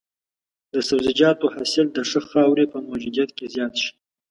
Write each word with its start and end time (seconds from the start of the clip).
د 0.73 0.75
سبزیجاتو 0.87 1.47
حاصل 1.55 1.85
د 1.93 1.97
ښه 2.09 2.21
خاورې 2.29 2.65
په 2.73 2.77
موجودیت 2.87 3.29
کې 3.37 3.45
زیات 3.53 3.73
شي. 3.81 3.91